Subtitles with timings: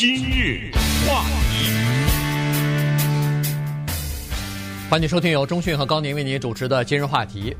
[0.00, 0.70] 今日
[1.06, 1.66] 话题，
[4.88, 7.54] 欢迎收听由中讯和高宁为您主持的今日话题。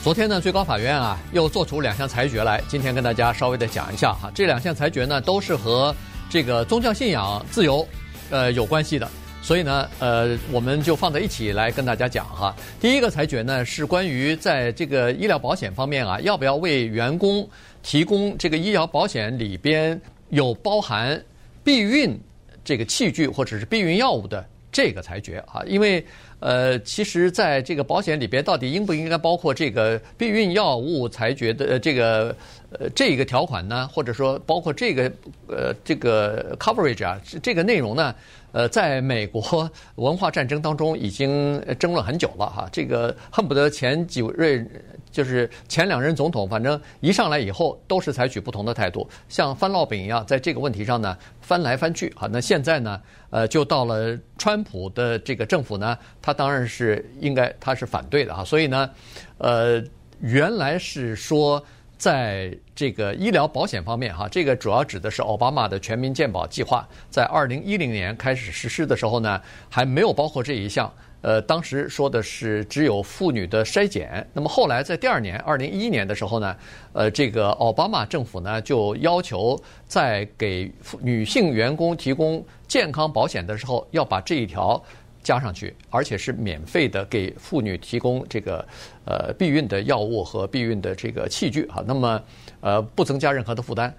[0.00, 4.30] 昨天呢，最高法院啊又做出两项裁决来，今天跟大家稍微的讲一下哈。
[4.32, 5.92] 这两项裁决呢都是和
[6.30, 7.84] 这个宗教信仰自由
[8.30, 9.10] 呃有关系的，
[9.42, 12.54] 所以呢呃我们就放在一起来跟大家讲哈。
[12.80, 17.44] 第一个裁决呢是关于在这个医疗保险方面啊，要不要为员工
[17.82, 21.20] 提供这个医疗保险里边有包含
[21.64, 22.20] 避孕
[22.64, 26.04] 这个器具或者是避孕药物的这个裁决啊，因为。
[26.42, 32.34] 呃，其实，在这个保险里边，到底应不应该包括这个避孕药物裁决的这个
[32.72, 33.88] 呃这个条款呢？
[33.92, 35.04] 或者说，包括这个
[35.46, 38.12] 呃这个 coverage 啊，这个内容呢？
[38.50, 42.68] 呃，在美国文化战争当中已经争论很久了哈。
[42.70, 44.68] 这个恨不得前几任
[45.10, 52.12] 就是前两任总统，反正一上来以后都是采取不同的态度，像翻烙饼一样，在这个问题上呢翻来翻去。
[52.14, 58.44] 好，那现在呢，呃，就到了川普的这个政府呢，他当然是应该他是反对的哈。
[58.44, 58.90] 所以呢，
[59.38, 59.82] 呃，
[60.20, 61.64] 原来是说。
[61.98, 70.92] 在这个医疗保险方面，哈，这个主要指的是奥巴马的全民健保计划，在二零一零年开始实施的时候呢，还没有包括这一项。
[71.20, 74.26] 呃，当时说的是只有妇女的筛检。
[74.32, 76.56] 那么后来在第二年，二零一一年的时候呢，
[76.92, 80.68] 呃，这个奥巴马政府呢就要求在给
[81.00, 84.82] 女性员工提供健康保险的时候，要把这一条。
[85.22, 88.66] 加上去，而且是免费的，给妇女提供这个
[89.04, 91.82] 呃避孕的药物和避孕的这个器具啊。
[91.86, 92.22] 那么
[92.60, 93.94] 呃不增加任何的负担。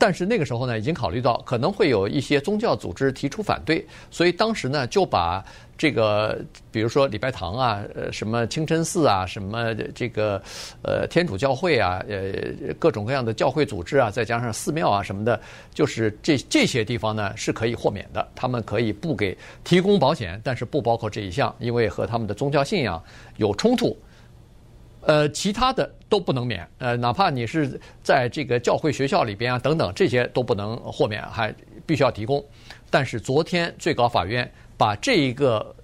[0.00, 5.44] 但是那个时候呢，已经考虑到可能会有一些宗教组织提出反对，所以当时呢就把
[5.76, 6.38] 这个，
[6.72, 10.42] 比如说礼拜堂啊，什么清真寺啊，什么这个
[10.82, 12.32] 呃天主教会啊，呃
[12.78, 15.38] 各种各样的教会组织啊，再加上寺庙啊什么的，
[15.74, 23.02] 就是这这些地方呢是可以豁免的，他们可以不给提供保险，但是不包括这一项，因为和他们的宗教信仰
[23.36, 23.94] 有冲突。
[25.10, 31.52] 呃，其他的都不能免，呃，哪怕你是在这个教会学校里边啊等等，这些都不能豁免，还
[31.84, 32.40] 必须要提供。
[32.90, 35.74] 但是昨天最高法院把这一个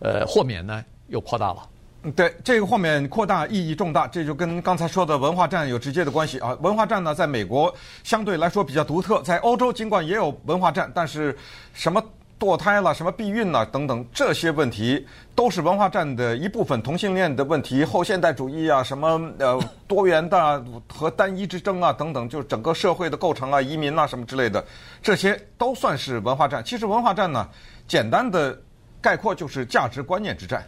[0.00, 1.68] 呃豁免呢又扩大了。
[2.02, 6.52] 嗯对，这个豁免扩大意义重大，这就跟刚才说的文化战有直接的关系啊。
[6.60, 7.72] 文化战呢，在美国
[8.02, 11.38] 相对来说比较独特，在欧洲尽管也有文化战，但是
[11.72, 12.02] 什么？
[12.42, 16.82] 堕胎了，什么避孕了等等，这些问题都是文化战的一部分。
[16.82, 24.64] 同性恋的问题、后现代主义啊，什么呃多元的和单一之争啊等等，就是整个社会的构成啊、移民啊什么之类的，
[25.00, 26.64] 这些都算是文化战。
[26.64, 27.48] 其实文化战呢，
[27.86, 28.60] 简单的
[29.00, 30.66] 概括就是价值观念之战，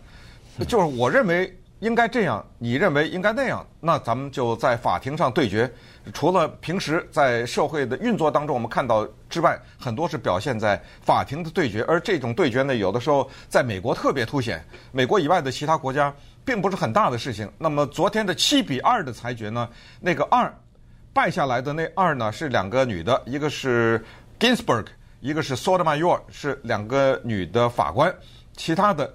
[0.68, 1.52] 就是我认为
[1.84, 5.70] 应该这样，你认为应该那样，那咱们就在法庭上对决。
[6.14, 16.10] 除了平时在社会的运作当中我们看到之外，很多是表现在法庭的对决，而这种对决呢，有的时候在美国特别凸显，美国以外的其他国家
[16.42, 17.52] 并不是很大的事情。
[17.58, 19.68] 那么昨天的七比二的裁决呢，
[20.00, 20.50] 那个二
[21.12, 24.02] 败下来的那二呢是两个女的，一个是
[24.40, 24.86] Ginsburg，
[25.20, 28.14] 一个是 Sotomayor，是两个女的法官，
[28.56, 29.14] 其他的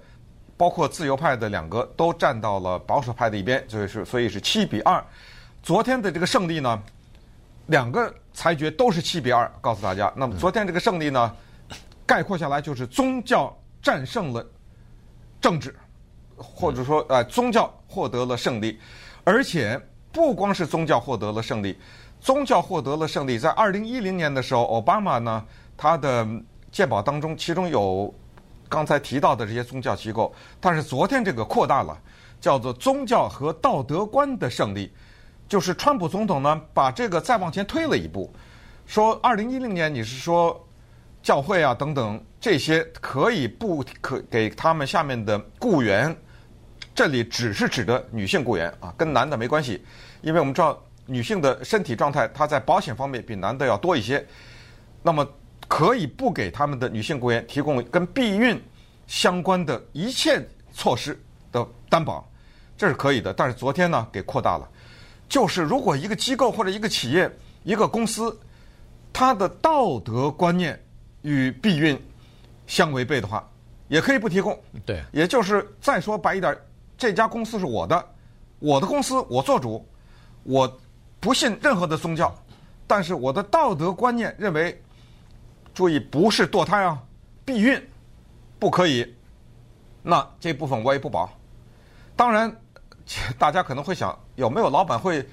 [0.60, 5.02] 包括自由派的两个都站到了保守派的一边，就是所以是七比二。
[5.62, 6.82] 昨天的这个胜利呢，
[7.68, 10.12] 两个裁决都是七比二，告诉大家。
[10.14, 11.34] 那么昨天这个胜利呢，
[12.04, 14.46] 概括下来就是宗教战胜了
[15.40, 15.74] 政治，
[16.36, 18.78] 或者说呃宗教获得了胜利，
[19.24, 19.80] 而且
[20.12, 21.78] 不光是宗教获得了胜利，
[22.20, 23.38] 宗教获得了胜利。
[23.38, 25.42] 在二零一零年的时候，奥巴马呢，
[25.74, 26.28] 他的
[26.70, 28.14] 鉴宝当中其中有
[28.70, 32.00] 刚才提到的这些宗教机构，但是昨天这个扩大了，
[32.40, 34.90] 叫做宗教和道德观的胜利。
[35.48, 38.32] 就是川普总统呢，把这个再往前推了一步，
[38.86, 40.64] 说二零一零年你是说
[41.20, 46.16] 教会啊等等这些可以不可给他们下面的雇员，
[46.94, 49.84] 这里只是指的女性雇员啊，跟男的没关系，
[50.22, 54.24] 因为我们知道女性的身体状态，她在保险方面比男的要多一些，
[55.02, 55.26] 那么
[55.70, 58.60] 可以不给他们的女性雇员提供跟避孕
[59.06, 61.16] 相关的一切措施
[61.52, 62.28] 的担保，
[62.76, 64.68] 这是可以的，但是昨天呢给扩大了。
[65.28, 67.30] 就是如果一个机构或者一个企业、
[67.62, 68.36] 一个公司，
[69.12, 70.78] 它的道德观念
[71.22, 71.96] 与避孕
[72.66, 73.48] 相违背的话，
[73.86, 74.60] 也可以不提供。
[74.84, 76.56] 对，也就是再说白一点，
[76.98, 78.04] 这家公司是我的，
[78.58, 79.86] 我的公司我做主，
[80.42, 80.80] 我
[81.20, 82.34] 不信任何的宗教，
[82.88, 84.82] 但是我的道德观念认为，
[85.80, 87.02] 注意不是堕胎啊，
[87.42, 87.82] 避孕
[88.58, 89.14] 不可以，
[90.02, 91.30] 那这部分我也不保。
[92.14, 92.54] 当然。
[93.38, 95.26] 大家可能会想，有没有老板会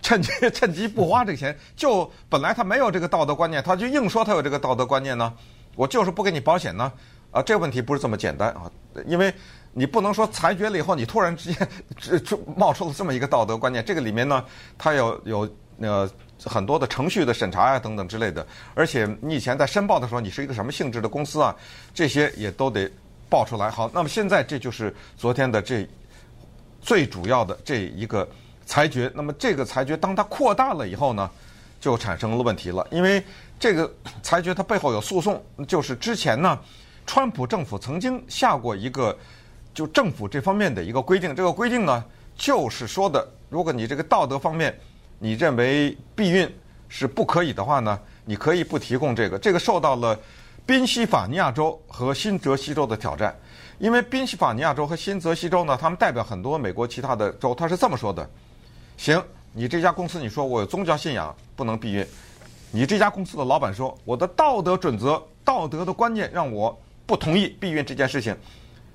[0.00, 5.32] 趁机 趁机不花这个钱，就本来他没有这个道德观念，他就硬说他有这个道德观念呢？
[5.76, 6.90] 我就是不给你保险呢？
[7.30, 8.68] 啊，这个问题不是这么简单啊，
[9.06, 9.32] 因为
[9.72, 11.68] 你不能说裁决了以后，你突然之间
[12.24, 14.44] 就 冒出了这么一个道德观念，这个里面呢，
[14.78, 16.10] 它有有那个
[16.44, 21.54] 很多的程序的审查呀、等等之类的，而且你以前在申报的时候，你是一个什么性质的公司啊，
[21.94, 22.90] 这些也都得
[23.28, 23.70] 报出来。
[23.70, 25.88] 好，那么现在这就是昨天的这
[26.80, 28.28] 最主要的这一个。
[28.64, 31.28] 裁决，那么这个裁决当它扩大了以后呢，
[31.80, 32.86] 就产生了问题了。
[32.92, 33.22] 因为
[33.58, 33.92] 这个
[34.22, 36.56] 裁决它背后有诉讼，就是之前呢，
[37.04, 39.18] 川普政府曾经下过一个
[39.74, 41.34] 就政府这方面的一个规定。
[41.34, 42.02] 这个规定呢，
[42.36, 44.78] 就是说的，如果你这个道德方面
[45.22, 46.52] 你认为避孕
[46.88, 49.38] 是不可以的话呢，你可以不提供这个。
[49.38, 50.18] 这个受到了
[50.66, 53.32] 宾夕法尼亚州和新泽西州的挑战，
[53.78, 58.28] 因为宾夕法尼亚州和新泽西州呢，他们代表很多美国其他的州，他是这么说的。
[58.96, 59.22] 行，
[59.52, 62.04] 你这家公司你说我有宗教信仰不能避孕，
[62.72, 66.76] 你这家公司的老板说我的道德准则、道德的观念让我
[67.06, 68.36] 不同意避孕这件事情。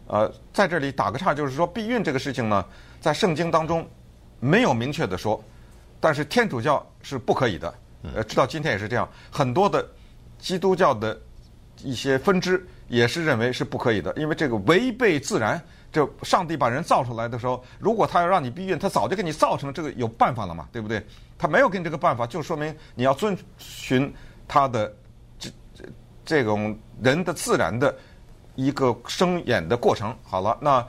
[0.08, 2.66] 呃，在这里打个岔，就是说避孕这个事情呢，
[3.00, 3.88] 在圣经当中
[4.42, 5.42] 没有明确的说，
[6.00, 7.74] 但是天主教是不可以的。
[8.16, 9.88] 呃，直到今天也是这样，很多的
[10.38, 11.20] 基督教的
[11.84, 15.62] 一些分支也是认为是不可以的，因为这个违背自然。
[15.90, 21.04] 这上帝把人造出来的时候，如果他要让你避孕，他早就给你造成这个有办法了嘛，对不对？
[21.38, 24.14] 他没有给你这个办法，就说明你要遵循
[24.50, 24.94] 他的
[25.40, 25.86] 这这
[26.26, 27.98] 这种人的自然的
[28.56, 30.14] 一个生衍的过程。
[30.24, 30.86] 好了，那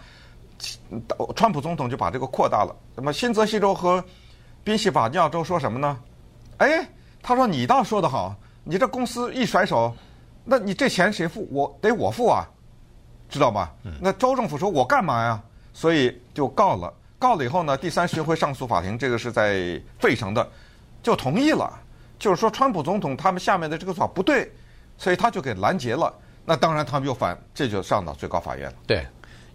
[1.36, 2.74] 川普总统就把这个扩大了。
[2.96, 4.04] 那么新泽西州和
[4.64, 5.98] 宾夕法尼亚州说什么呢？
[6.58, 6.88] 哎，
[7.22, 8.34] 他说你倒说得好，
[8.64, 9.94] 你这公司一甩手，
[10.44, 11.46] 那你这钱谁付？
[11.50, 12.48] 我得我付啊。
[13.30, 13.74] 知道吧？
[14.00, 15.38] 那州政府说：“我干嘛呀？”
[15.74, 16.90] 所以就告了。
[17.18, 20.48] 告了以后呢，第三巡回上诉法庭这个是在费城的，
[21.02, 21.78] 就同意了。
[22.18, 24.50] 就是说，川普总统他们下面的这个做法不对，
[24.96, 26.10] 所以他就给拦截了。
[26.46, 28.76] 那当然他们又反，这就上到最高法院了。
[28.86, 29.06] 对，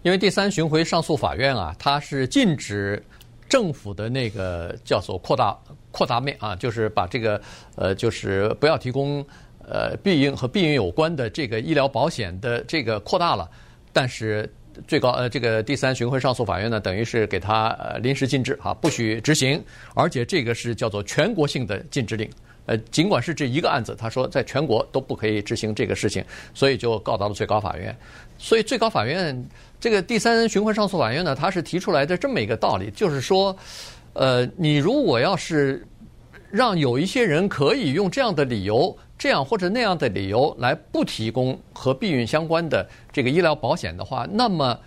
[0.02, 3.04] 因为第三巡回上诉法院啊，它是禁止
[3.48, 5.56] 政府的那个叫做扩大
[5.90, 7.40] 扩大面啊，就是把这个
[7.76, 9.24] 呃，就是不要提供
[9.68, 13.48] 呃避孕和避孕有关的这个医疗保险的这个扩大了。
[13.92, 14.52] 但是
[14.88, 19.62] 最高呃，这个第三巡回上诉法院呢，等于是给他呃临时禁止哈，不许执行，
[19.94, 22.28] 而且这个是叫做全国性的禁止令。
[22.66, 26.24] 呃，尽管是这一个案子，他说在全国都不可以执行这个事情，
[26.54, 27.94] 所以就告到了最高法院。
[28.38, 29.46] 所以最高法院
[29.84, 33.54] 这个第三巡回上诉法院呢，他是提出来的这么一个道理，就是说，
[34.14, 35.86] 呃，你如果要是
[36.50, 38.96] 让有一些人可以用这样的理由。
[39.18, 44.78] 这样或者那样的理由来不提供和避孕相关的这个医疗保险的话，那么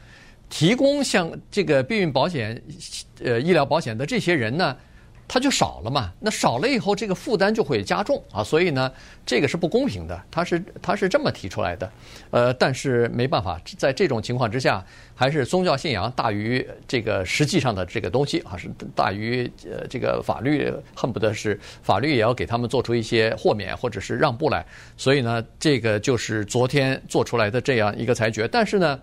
[0.50, 2.60] 提供像这个避孕保险、
[3.24, 4.76] 呃医疗保险的这些人呢，
[5.28, 8.90] 他就少了嘛，那少了以后，这个负担就会加重啊，所以呢，
[9.26, 11.92] 这个是不公平的，他是他是这么提出来的，
[12.32, 14.82] 呃，但是没办法，在这种情况之下，
[15.14, 24.66] 还是宗教信仰大于这个实际上的这个东西啊，是大于呃这个法律，恨不得是法律也要给他们做出一些豁免或者是让步来，
[24.96, 28.98] 所以呢，这个就是昨天做出来的这样一个裁决，但是呢，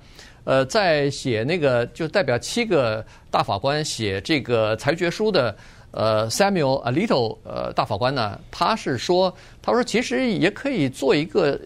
[0.44, 5.55] 呃，在写那个就代表七个大法官写这个裁决书的。
[5.96, 9.32] 呃，Samuel Alito 呃大法官呢，他是说，
[9.62, 11.56] 他说其实也可以做一个，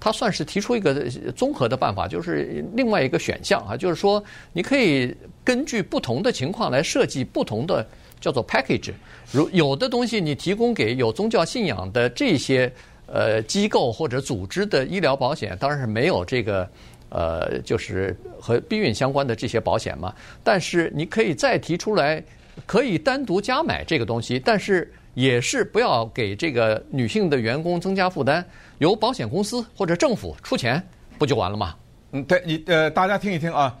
[0.00, 4.20] 他算是提出一个综合的办法，就是另外一个选项啊，就是说
[4.52, 5.14] 你可以
[5.44, 7.86] 根据不同的情况来设计不同的
[8.20, 8.92] 叫做 package。
[9.30, 12.68] 如有的东西你提供给有宗教信仰的这些
[13.06, 16.68] 呃机构或者组织的医疗保险，当然是没有这个
[17.08, 20.12] 呃就是和避孕相关的这些保险嘛。
[20.42, 22.20] 但是你可以再提出来。
[22.66, 28.44] 可以单独加买这个东西，但是也是不要给这个女性的员工增加负担，
[28.78, 30.82] 由保险公司或者政府出钱，
[31.18, 31.74] 不就完了吗？
[32.12, 33.76] 嗯，对你呃，大家听一听啊，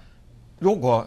[0.58, 1.06] 如果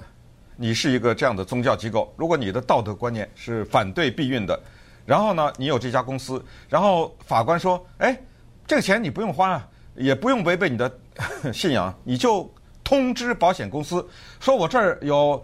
[0.55, 4.59] 你是一个这样的宗教机构，如果你的道德观念是反对避孕的，
[5.05, 8.17] 然后呢，你有这家公司，然后法官说，哎，
[8.65, 10.91] 这个钱你不用花啊，也不用违背你的
[11.53, 12.49] 信仰，你就
[12.83, 14.07] 通知保险公司，
[14.39, 15.43] 说我这儿有。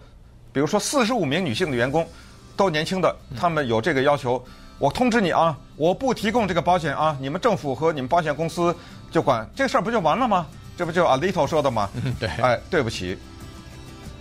[0.58, 2.04] 比如说，四十五名女性的员工，
[2.56, 4.44] 都年轻的，他们有这个要求，
[4.80, 8.74] 我通知你啊，我不提供这个保险啊，你们政府和你们保险公司
[9.08, 10.48] 就管这个事儿，不就完了吗？
[10.76, 11.88] 这不就 Alito 说的吗？
[12.18, 13.16] 对，哎，对不起，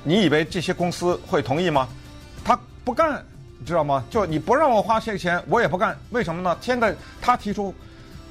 [0.04, 1.88] 你以为这些公司会同意吗？
[2.46, 3.26] 他不干，
[3.58, 4.04] 你知道吗？
[4.08, 5.98] 就你不让我花这个钱，我也不干。
[6.12, 6.56] 为什么呢？
[6.62, 7.74] 现在他提出，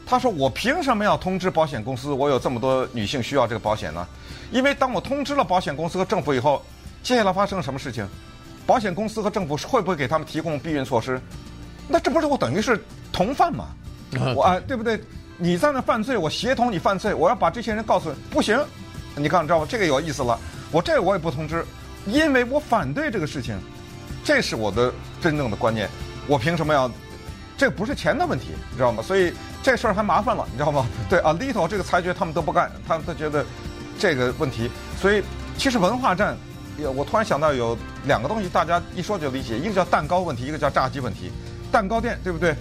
[0.07, 4.07] 他说我凭什么要通知保险公司，我有这么多女性需要这个保险呢？
[4.53, 6.63] 因为当我通知了保险公司和政府以后。
[7.07, 8.05] 接下来发生了什么事情？
[8.67, 11.21] 保险公司和政府会不会给他们提供避孕措施？
[11.87, 13.69] 那这不是我等于是同犯吗？
[14.35, 15.01] 我啊，对不对？
[15.39, 18.59] 你在那犯罪，我协同你犯罪，我要把这些人告诉你不行。
[19.15, 19.67] 你看，你知道吗？
[19.71, 20.37] 这个有意思了。
[20.73, 21.65] 我这个我也不通知，
[22.07, 23.57] 因为我反对这个事情，
[24.25, 25.89] 这是我的真正的观念。
[26.27, 26.91] 我凭什么要？
[27.57, 29.01] 这不是钱的问题，你知道吗？
[29.01, 29.33] 所以
[29.63, 30.85] 这事儿还麻烦了，你知道吗？
[31.09, 33.47] 对啊，Alito 这个裁决他们都不干，他们都觉得
[33.97, 34.69] 这个问题。
[35.01, 35.23] 所以
[35.57, 36.37] 其实文化战，
[36.85, 41.31] 我突然想到有两个东西，大家一说就理解，一个叫蛋糕问题，一个叫炸鸡问题。
[41.71, 42.55] 蛋糕店对不对？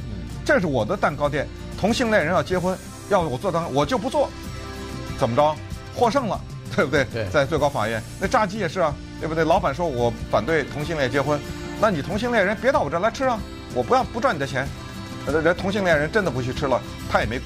[0.46, 1.48] 这是我的蛋糕店，
[1.80, 2.78] 同性恋人要结婚，
[3.10, 4.30] 要我做蛋糕，我就不做，
[5.18, 5.56] 怎么着？
[5.96, 6.40] 获胜了，
[6.76, 7.06] 对不对？
[7.06, 9.44] 对，在最高法院，那炸鸡也是啊，对不对？
[9.44, 11.40] 老板说我反对同性恋结婚，
[11.80, 13.40] 那你同性恋人别到我这儿来吃啊，
[13.74, 14.68] 我不要不赚你的钱。
[15.28, 16.80] 人同性恋人真的不去吃了，
[17.12, 17.40] 他也没，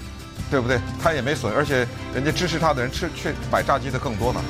[0.52, 0.80] 对不对？
[1.02, 4.42] 他也没损，而且人家支持他的人吃去买炸鸡的更多呢。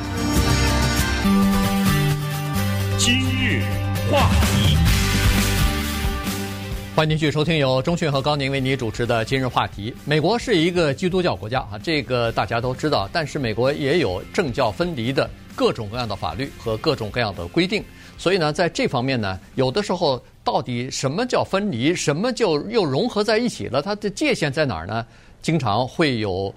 [3.10, 3.64] 今日
[4.12, 4.78] 话题，
[6.96, 9.92] 欢迎继续收听由中讯和高宁为你主持的今日话题。
[10.06, 17.84] 美国是一个基督教国家啊，这个大家都知道，但是美国也有政教分离的各种各样的法律和各种各样的规定。
[18.16, 23.82] 所以呢，在这方面呢，有的时候到底什么叫分离，什么就又融合在一起了？
[23.82, 25.04] 它的界限在哪儿呢？
[25.42, 26.54] 经常会有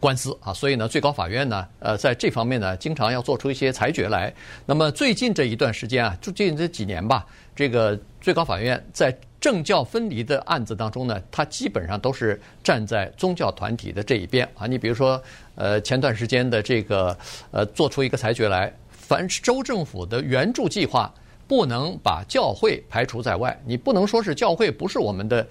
[0.00, 0.52] 官司啊。
[0.52, 4.32] 所以呢，最高法院呢，呃，在这方面呢，经常要做出一些裁决来。
[4.66, 14.66] 那么最近这一段时间啊，最近这几年吧，这个最高法院在政教分离的案子当中呢，它基本上都是站在宗教团体的这一边啊。
[14.66, 15.20] 你比如说，
[15.56, 17.16] 呃，前段时间的这个
[17.50, 18.72] 呃，做出一个裁决来。
[18.90, 21.12] 凡是州政府的援助计划，
[21.46, 23.60] 不能把教会排除在外。
[23.66, 25.46] 你不能说是教会不是我们的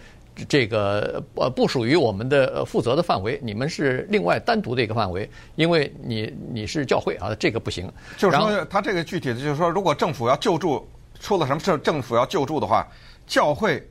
[0.47, 7.91] 这个呃不属于我们的负责的范围，你们是另外单独的一个范围，因为你你是教会啊，这个不行。
[8.17, 10.87] 就是说，他这个具体的就是说，如果政府要救助，
[11.19, 12.87] 出了什么事，政府要救助的话，
[13.27, 13.81] 教会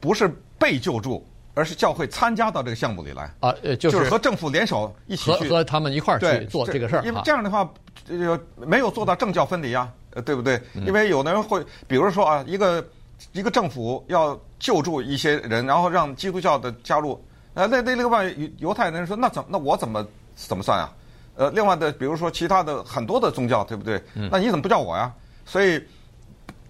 [0.00, 1.24] 不是被救助，
[1.54, 7.68] 而是教会参加到这个项目里来啊，呃，就是、就是和政府联手一起去和和他们一块儿去做这个事儿，因为这样的话。
[8.56, 10.60] 没有做到政教分离啊，呃，对不对？
[10.74, 12.84] 因为有的人会，比如说啊，一个
[13.32, 17.22] 一个政府要救助一些人，然后让基督教的加入，
[17.54, 20.92] 呃，那那另外犹犹太人说，那怎那我怎么怎么算啊？
[21.36, 24.02] 呃，另外的，比如说其他的很多的宗教，对不对？
[24.30, 25.10] 那你怎么不叫我呀？
[25.46, 25.82] 所以，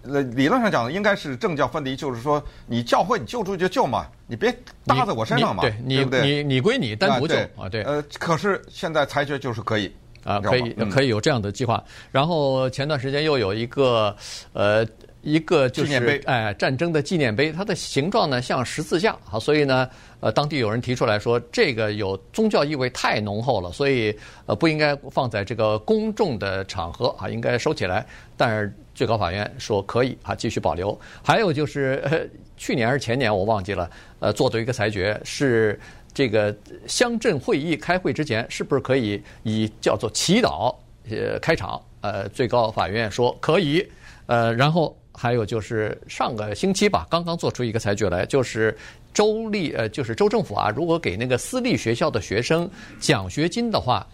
[0.03, 4.55] 呃，理论上讲应该是政教分离，就是说你教会你救助就救嘛，你别
[4.85, 6.21] 搭在我身上嘛，对，对不对？
[6.21, 7.83] 你你归你单独救啊，对。
[7.83, 9.93] 呃，可是现在裁决就是可以。
[10.23, 11.83] 啊，可以可以有这样的计划。
[12.09, 14.15] 然后前段时间又有一个
[14.53, 14.87] 呃
[15.23, 19.89] 一个就是哎战争的纪念碑，它的形状呢像十字架啊，所以呢
[20.19, 24.15] 呃当地有人提出来说这个有宗教意味太浓厚了，所以
[24.45, 28.05] 呃不应该放在这个公众的场合啊，应该收起来。
[28.37, 30.95] 但是最高法院说可以啊，继续保留。
[31.23, 32.19] 还有就是、呃、
[32.57, 33.89] 去年还是前年我忘记了，
[34.19, 35.79] 呃做的一个裁决是。
[36.15, 40.71] 这个乡镇会议开会之前，是不是可以以叫做祈祷
[41.09, 41.81] 呃开场？
[42.01, 43.83] 呃，最高法院说可以。
[44.27, 48.75] 呃，然后还有就是上个星期吧，刚刚做出一个裁决来，就是
[49.13, 54.05] 州立呃，就是州政府啊，如果给那个私立学校的学生奖学金的话，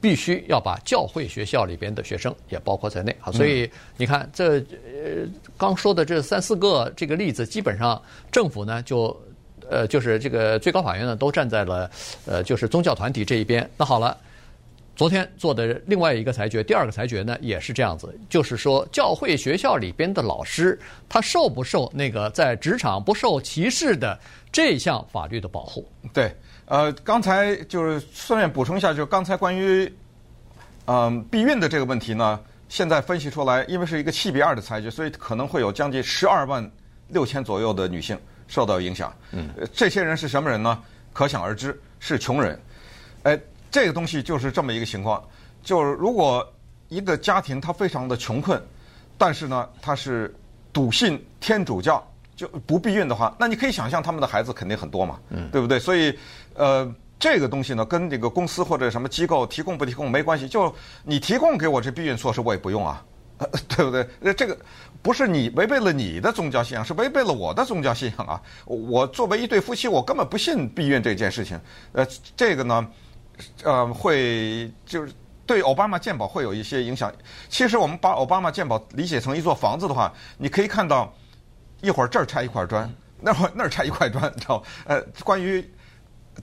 [0.00, 3.14] 必须要把教会学校里边的学生也包括在内。
[3.20, 5.26] 好，所以你看这呃
[5.58, 8.00] 刚说的这三四个这个例子，基本上
[8.30, 9.14] 政府呢就。
[9.70, 11.90] 呃，就是这个最高法院呢，都站在了
[12.26, 13.66] 呃，就是宗教团体这一边。
[13.74, 14.18] 那好了，
[14.94, 24.18] 昨天做的另外一个裁决，第二个裁决呢，也是这样子，就是说教会学校里边的老师，他受不受那个在职场不受歧视的
[24.50, 25.86] 这项法律的保护？
[26.12, 26.34] 对，
[26.66, 29.92] 呃，刚才就是顺便补充一下，就是刚才关于
[30.86, 36.70] 嗯、避孕的这个问题呢，现在分析出来，因为是一个七比二的裁决，所以可能会有将近十二万
[37.08, 38.18] 六千左右的女性。
[38.48, 40.78] 受到影响，嗯，这些人是什么人呢？
[41.14, 42.60] 可想而知，是穷人。
[43.22, 43.38] 哎，
[43.72, 45.20] 这个东西就是这么一个情况，
[45.62, 46.46] 就是如果
[46.88, 48.62] 一个家庭他非常的穷困，
[49.16, 50.32] 但是呢，他是
[50.72, 55.78] 笃信天主教，就不避孕的话，那你可以想象他们的孩子肯定很多嘛，嗯，对不对？
[55.78, 56.16] 所以，
[56.54, 63.02] 呃，这个东西呢，跟这个公司或者什么机构提供不提供没关系，就你提供给我这避孕措施，我也不用啊。
[63.74, 64.06] 对不对？
[64.20, 64.56] 那这个
[65.02, 68.40] 不是你违背了你的宗教信仰，是违背了我的宗教信仰啊！
[68.66, 71.58] 我作为一对夫妻，我根本不信避孕这件事情。
[71.90, 72.86] 呃，这个呢，
[73.62, 75.12] 呃，会就是
[75.46, 77.12] 对奥巴马鉴宝会有一些影响。
[77.48, 81.12] 其实我们把奥巴马鉴宝理解成一座房子的话，你可以看到
[81.80, 84.62] 一会儿这儿拆一块砖，那会儿那儿拆一块砖，你知道？
[84.86, 85.68] 呃，关于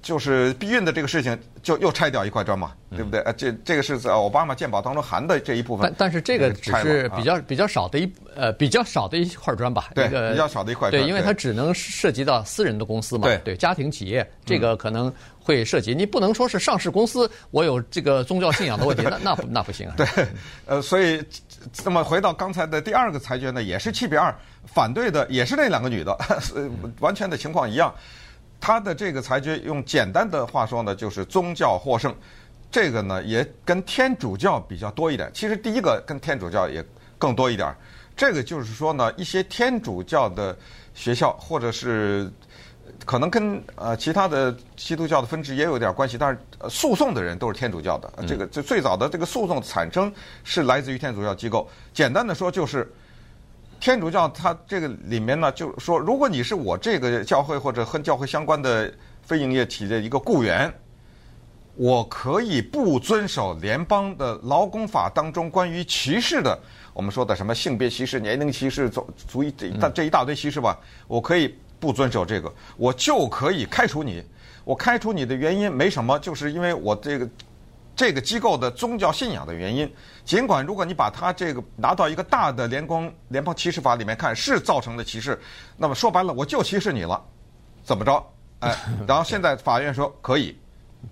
[0.01, 3.19] 就是避孕的这个事情，就又拆掉一块砖嘛，对不对？
[3.21, 5.83] 呃，这这个是在奥巴马健保当中含的这一部分。
[5.83, 9.89] 但但是这个只是比较比较少的一呃比较少的一块砖吧？
[9.95, 11.01] 对，比较少的一块砖。
[11.01, 15.93] 对，因为它只能涉及到私人的公司嘛，对，家庭企业这个可能会涉及。
[15.95, 19.95] 你不能说是上市公司，我有这个宗教信仰的问题，那 那不那不行啊。
[19.97, 20.07] 对，
[20.67, 21.21] 呃，所以
[21.83, 24.33] 那么回到刚才的第二个裁决呢，也是七比二，
[24.65, 26.15] 反对的也是那两个女的，
[27.01, 27.93] 完全的情况一样。
[28.61, 32.13] 他的这个裁决用简单的话说呢，就是宗教获胜。
[32.71, 35.31] 这个呢也跟天主教比较多一点。
[35.33, 36.85] 其实第一个跟天主教也
[37.17, 37.75] 更多一点。
[38.15, 40.55] 这个就是说呢，一些天主教的
[40.93, 42.31] 学校或者是
[43.05, 46.39] 可能跟呃其他的基督教的分支也有点关系，但是
[46.69, 48.11] 诉讼的人都是天主教的。
[48.27, 50.13] 这个最最早的这个诉讼产生
[50.43, 51.67] 是来自于天主教机构。
[51.93, 52.91] 简单的说就是。
[53.79, 60.71] 天主教它这个里面呢，就是说，如果你是我这个教会或者和教会相关的非营业体的一个雇员，
[61.75, 66.59] 我可以不遵守联邦的劳工法当中关于歧视的，
[66.93, 74.21] 我们说的什么性别歧视、年龄歧视、足足以这这一大堆歧视吧，我可以不遵守这个，我就可以开除你。
[74.65, 77.27] 我开除你的原因没什么，就是因为我这个。
[77.99, 85.37] 这个机构的宗教信仰的原因，尽管如果你把它这个拿到一个大的联邦联邦歧视法里面看，是造成的歧视，
[85.75, 87.21] 那么说白了，我就歧视你了，
[87.83, 88.25] 怎么着？
[88.59, 88.73] 哎，
[89.05, 90.57] 然后现在法院说可以，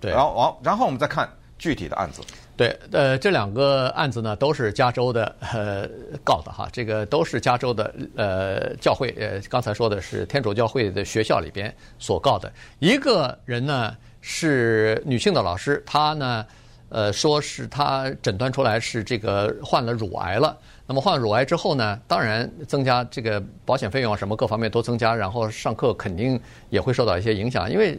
[0.00, 2.22] 对，然后完，然后我们再看具体的案子。
[2.56, 5.86] 对，呃，这两个案子呢都是加州的呃
[6.24, 16.46] 告的哈，这个都是加州的呃教会，呃，刚才说的是天主教会的学校里边所告的，一个人呢是女性的老师，她呢。
[16.90, 20.56] 呃，说是他诊断出来是这个患了乳癌了。
[20.86, 26.40] 那么患乳癌之后呢，当然增加这个保险费用啊，什么各方面都增加，然后上课肯定
[26.70, 27.98] 也会受到一些影响，因为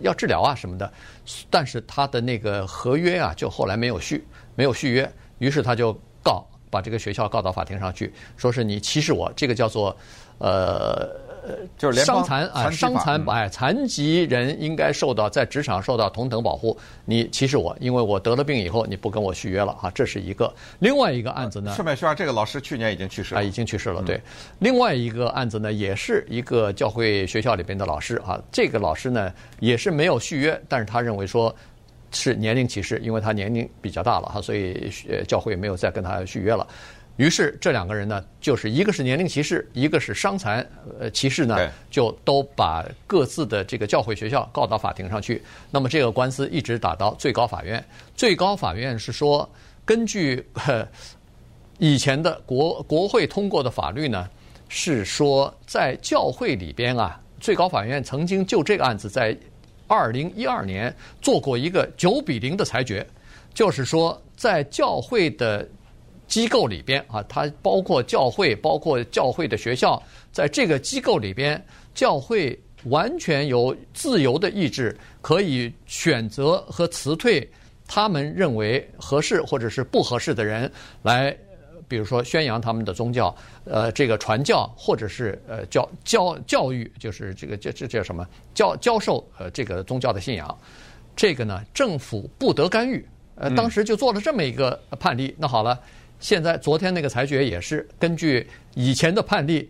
[0.00, 0.90] 要治疗啊什么的。
[1.50, 5.92] 但是他的那个合约啊，就后来没有续，没有续约，于是他就
[6.22, 9.94] 告，把这个学校告到法庭上去，说是你歧视我，这个叫做
[10.38, 11.29] 呃。
[11.42, 16.76] 呃，就是伤残啊，伤残哎，残疾人应该受到在职场受到同等保护。
[17.04, 20.52] 你歧视我，因为我得了病以后你不跟我续约了哈，这是一个。
[20.78, 24.02] 另外一个案子呢，顺便说下，这个老师去年已经去世了，啊，已经去世了。
[24.02, 24.20] 对，
[24.58, 31.54] 另外一个案子呢，也是一个教会学校里边的老师啊，这个老师呢也是没有续约，但是他认为说
[32.12, 34.90] 是年龄歧视，因为他年龄比较大了哈，所以
[35.26, 36.66] 教会没有再跟他续约了。
[37.20, 40.66] 于是这两个人呢，就是一个是年龄歧视，一个是伤残
[40.98, 45.42] 呃歧视呢，就都把各自的这个教会学校告到法庭上去。
[45.70, 47.84] 那么这个官司一直打到最高法院。
[48.16, 49.46] 最高法院是说，
[49.84, 50.42] 根据
[51.78, 54.26] 以前的国国会通过的法律呢，
[54.70, 59.36] 是说在教会里边啊，最高法院曾经就这个案子在
[59.86, 63.06] 二零一二年做过一个九比零的裁决，
[63.52, 65.68] 就是说在教会的。
[66.30, 71.60] 机构里边啊，它包括教会，包括教会的学校，在这个机构里边，
[71.92, 77.46] 教会完全有自由的意志，可以选择和辞退
[77.88, 80.70] 他们认为合适或者是不合适的人
[81.02, 81.36] 来，
[81.88, 90.56] 比如说宣扬他们的宗教，呃，这个传教或者是呃教教教育，就是这个这这叫什么教教授呃这个宗教的信仰，
[91.16, 95.34] 这个呢政府不得干预，呃，当时就做了这么一个判例。
[95.36, 95.76] 那好了。
[96.20, 99.68] 现在昨天那个裁决也是根据以前的判例，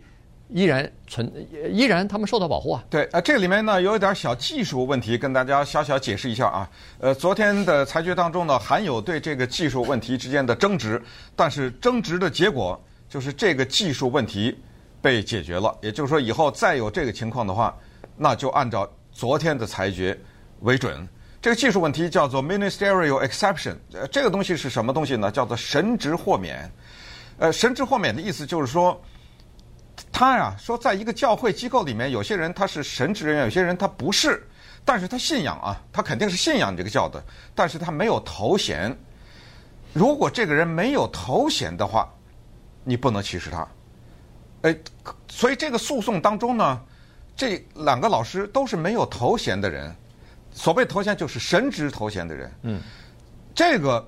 [0.49, 1.31] 依然存，
[1.71, 2.83] 依然他们受到保护啊。
[2.89, 6.69] 对，呃，这里面呢有一点小技术问题，跟大家小小解释一下啊。
[6.99, 11.01] 呃，昨天的裁决当中呢，含有对这个技术问题之间的争执，
[11.35, 14.53] 但是争执的结果就是这个技术问题
[15.01, 15.75] 被解决了。
[15.81, 17.73] 也就是说，以后再有这个情况的话，
[18.17, 20.17] 那就按照昨天的裁决
[20.59, 21.07] 为准。
[21.41, 25.31] 这个技术问题叫做 ministerial exception，呃，这个东西是什么东西呢？
[25.31, 26.71] 叫做神职豁免。
[27.39, 29.01] 呃，神职豁免的意思就是说，
[30.11, 34.47] 他呀说，在一个教会机构里面，有些人他是神职人员，有些人他不是，
[34.85, 37.23] 但是他信仰啊，他肯定是信仰这个教的，
[37.55, 38.95] 但是他没有头衔。
[39.93, 42.07] 如果这个人没有头衔的话，
[42.83, 43.67] 你不能歧视他。
[44.61, 44.77] 哎，
[45.27, 46.79] 所以这个诉讼当中呢，
[47.35, 49.95] 这两个老师都是没有头衔的人。
[50.53, 52.81] 所谓头衔就是神职头衔的人，嗯，
[53.55, 54.05] 这个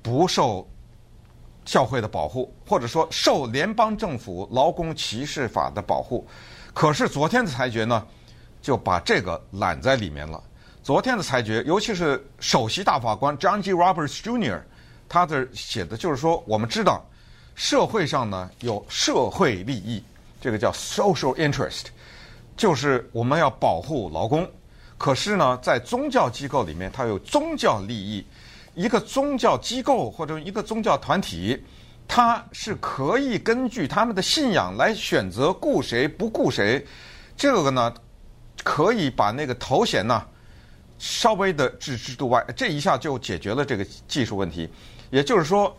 [0.00, 0.68] 不受
[1.64, 6.26] 教会的保护，或者说受联邦政府劳工歧视法的保护。
[6.72, 8.06] 可是昨天的裁决呢，
[8.60, 10.42] 就把这个揽在里面了。
[10.82, 13.72] 昨天的裁决，尤其是首席大法官 John G.
[13.72, 14.60] Roberts Jr.，
[15.08, 17.04] 他的写的就是说，我们知道
[17.54, 20.02] 社会上呢有社会利益，
[20.40, 21.86] 这个叫 social interest，
[22.56, 24.48] 就是我们要保护劳工。
[25.02, 28.24] 可是呢，在宗教机构里面，它有宗教利益。
[28.76, 31.60] 一个宗教机构或者一个宗教团体，
[32.06, 36.86] 它是可以根据他们的信仰来选择顾谁不顾谁。
[37.36, 37.92] 这个呢，
[38.62, 40.24] 可以把那个头衔呢
[41.00, 44.70] 稍微的置之度外，这一下就解决了这个技术问题。
[45.10, 45.76] 也就是说，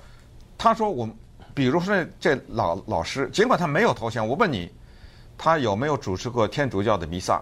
[0.57, 1.09] 他说我，
[1.53, 4.69] 比如说这老老师，尽管他没有头衔，我问你，
[5.38, 7.41] 他有没有主持过天主教的弥撒？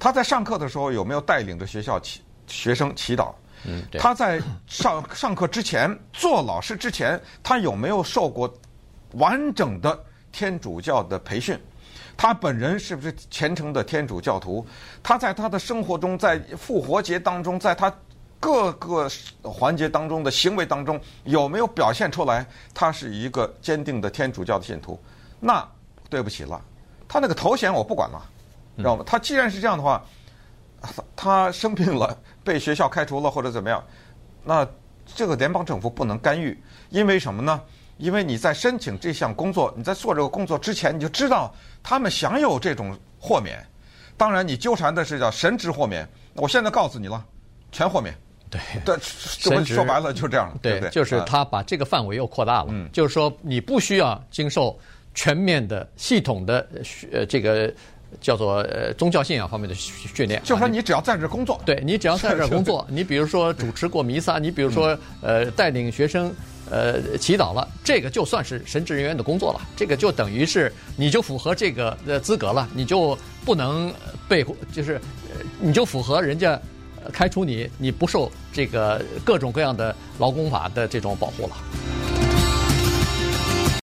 [0.00, 3.32] 他在上课的时候有没有带领着学校祈学生祈祷？
[3.64, 8.52] 嗯，他在上 上课之前做老师之前，他有没有受过
[9.12, 11.60] 完整的天主教的培训？
[12.16, 14.66] 他本人是不是虔诚的天主教徒？
[15.02, 17.94] 他在他的生活中，在复活节当中，在他
[18.38, 19.06] 各个
[19.42, 24.98] 环节当中的行为当中，有没有表现出来他是一个坚定的天主教的信徒？
[25.38, 25.66] 那
[26.08, 26.58] 对不起了，
[27.06, 28.22] 他那个头衔我不管了，
[28.80, 29.04] 知道吗？
[29.06, 30.04] 他既然是这样的话。
[31.14, 33.84] 他生病了，被学校开除了或者怎么样，
[34.42, 34.66] 那
[35.14, 37.60] 这个联邦政府不能干预，因为什么呢？
[37.98, 43.62] 因为你在申请这项工作，你在做这个工作之前，你就知道他们享有这种豁免。
[44.16, 46.08] 当然，你纠缠的是叫神职豁免。
[46.32, 47.22] 我现在告诉你了，
[47.70, 48.16] 全豁免。
[48.48, 48.96] 对，对，
[49.62, 50.56] 说白了就这样了。
[50.62, 52.68] 对，就是他把这个范围又扩大了。
[52.70, 54.78] 嗯，就是说你不需要经受
[55.12, 56.66] 全面的、系统的
[57.12, 57.70] 呃这个。
[58.20, 66.32] 叫做呃宗教信仰方面的训练，就说你只要在这工作，对你只要在这工作， 你比如说主持过弥撒，你比如说呃带领学生
[66.70, 73.92] 呃祈祷了，这个就算是神职人员的工作了，这个就等于是你就符合这个呃资格了，你就不能
[74.28, 75.00] 被就是
[75.58, 76.60] 你就符合人家
[77.12, 82.09] 开除你，你不受这个各种各样的劳工法的这种保护了。